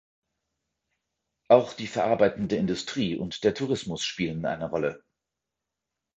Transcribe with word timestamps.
Auch 1.47 1.73
die 1.73 1.85
verarbeitende 1.85 2.55
Industrie 2.55 3.15
und 3.17 3.43
der 3.43 3.53
Tourismus 3.53 4.03
spielen 4.03 4.47
eine 4.47 4.67
Rolle. 4.67 5.03